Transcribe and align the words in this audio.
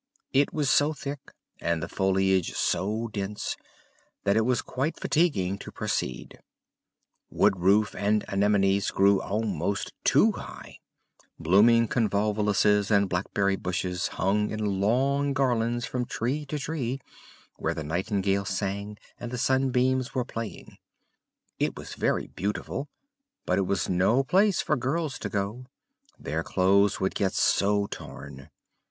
It 0.33 0.51
was 0.51 0.67
so 0.71 0.93
thick, 0.93 1.19
and 1.59 1.83
the 1.83 1.87
foliage 1.87 2.53
so 2.53 3.07
dense, 3.09 3.55
that 4.23 4.35
it 4.35 4.41
was 4.45 4.63
quite 4.63 4.99
fatiguing 4.99 5.59
to 5.59 5.71
proceed. 5.71 6.39
Woodroof 7.31 7.93
and 7.93 8.25
anemonies 8.27 8.89
grew 8.89 9.21
almost 9.21 9.93
too 10.03 10.31
high; 10.31 10.79
blooming 11.37 11.87
convolvuluses 11.87 12.89
and 12.89 13.07
blackberry 13.09 13.55
bushes 13.55 14.07
hung 14.17 14.49
in 14.49 14.81
long 14.81 15.33
garlands 15.33 15.85
from 15.85 16.05
tree 16.07 16.47
to 16.47 16.57
tree, 16.57 16.99
where 17.57 17.75
the 17.75 17.83
nightingale 17.83 18.43
sang 18.45 18.97
and 19.19 19.29
the 19.29 19.37
sunbeams 19.37 20.15
were 20.15 20.25
playing: 20.25 20.79
it 21.59 21.75
was 21.77 21.93
very 21.93 22.25
beautiful, 22.25 22.89
but 23.45 23.59
it 23.59 23.67
was 23.67 23.87
no 23.87 24.23
place 24.23 24.61
for 24.63 24.75
girls 24.75 25.19
to 25.19 25.29
go; 25.29 25.67
their 26.17 26.41
clothes 26.41 26.99
would 26.99 27.13
get 27.13 27.33
so 27.35 27.85
torn. 27.85 28.49